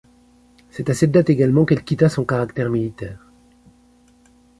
[0.71, 3.19] C’est à cette date également qu’elle quitta son caractère militaire.